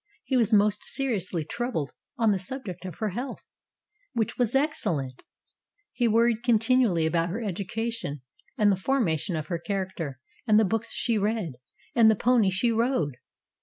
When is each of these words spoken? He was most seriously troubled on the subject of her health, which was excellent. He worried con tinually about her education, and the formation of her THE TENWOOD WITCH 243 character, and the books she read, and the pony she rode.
He 0.23 0.35
was 0.35 0.51
most 0.51 0.83
seriously 0.85 1.43
troubled 1.43 1.91
on 2.17 2.31
the 2.31 2.39
subject 2.39 2.85
of 2.85 2.95
her 2.95 3.09
health, 3.09 3.39
which 4.13 4.35
was 4.35 4.55
excellent. 4.55 5.21
He 5.93 6.07
worried 6.07 6.41
con 6.43 6.57
tinually 6.57 7.05
about 7.05 7.29
her 7.29 7.43
education, 7.43 8.23
and 8.57 8.71
the 8.71 8.75
formation 8.77 9.35
of 9.35 9.45
her 9.45 9.61
THE 9.63 9.67
TENWOOD 9.67 9.83
WITCH 9.83 9.95
243 9.97 10.01
character, 10.01 10.19
and 10.47 10.59
the 10.59 10.65
books 10.65 10.91
she 10.91 11.17
read, 11.19 11.61
and 11.93 12.09
the 12.09 12.15
pony 12.15 12.49
she 12.49 12.71
rode. 12.71 13.17